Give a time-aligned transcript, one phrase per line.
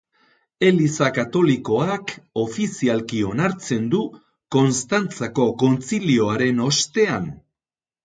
[0.69, 2.15] Eliza Katolikoak
[2.45, 4.03] ofizialki onartzen du,
[4.59, 7.35] Konstantzako Kontzilioaren ostean.